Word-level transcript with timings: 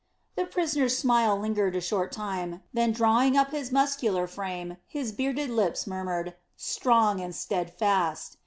The 0.35 0.47
prisoner's 0.47 0.97
smile 0.97 1.37
lingered 1.37 1.75
a 1.75 1.79
short 1.79 2.11
time, 2.11 2.63
then 2.73 2.91
drawing 2.91 3.37
up 3.37 3.51
his 3.51 3.71
muscular 3.71 4.25
frame, 4.25 4.77
his 4.87 5.11
bearded 5.11 5.51
lips 5.51 5.85
murmured: 5.85 6.33
"Strong 6.57 7.21
and 7.21 7.35
steadfast!" 7.35 8.37